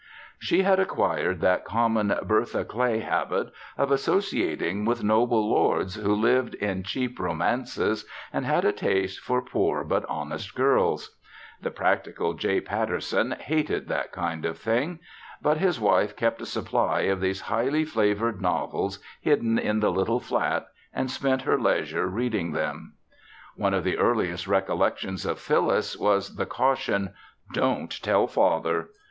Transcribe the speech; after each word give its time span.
She 0.39 0.63
had 0.63 0.79
acquired 0.79 1.41
that 1.41 1.63
common 1.63 2.11
Bertha 2.23 2.65
Clay 2.65 3.01
habit 3.01 3.51
of 3.77 3.91
associating 3.91 4.83
with 4.83 5.03
noble 5.03 5.47
lords 5.47 5.93
who 5.93 6.15
lived 6.15 6.55
in 6.55 6.81
cheap 6.81 7.19
romances 7.19 8.03
and 8.33 8.43
had 8.43 8.65
a 8.65 8.71
taste 8.71 9.19
for 9.19 9.43
poor 9.43 9.83
but 9.83 10.03
honest 10.09 10.55
girls. 10.55 11.15
The 11.61 11.69
practical 11.69 12.33
J. 12.33 12.59
Patterson 12.61 13.33
hated 13.39 13.87
that 13.89 14.11
kind 14.11 14.43
of 14.43 14.57
thing. 14.57 14.97
But 15.39 15.57
his 15.57 15.79
wife 15.79 16.15
kept 16.15 16.41
a 16.41 16.47
supply 16.47 17.01
of 17.01 17.21
these 17.21 17.41
highly 17.41 17.85
flavored 17.85 18.41
novels 18.41 18.97
hidden 19.21 19.59
in 19.59 19.81
the 19.81 19.91
little 19.91 20.19
flat 20.19 20.65
and 20.91 21.11
spent 21.11 21.43
her 21.43 21.59
leisure 21.59 22.07
reading 22.07 22.53
them. 22.53 22.95
One 23.55 23.75
of 23.75 23.83
the 23.83 23.99
earliest 23.99 24.47
recollections 24.47 25.27
of 25.27 25.37
Phyllis 25.39 25.95
was 25.95 26.37
the 26.37 26.47
caution, 26.47 27.13
"Don't 27.53 28.01
tell 28.01 28.25
father!" 28.25 28.89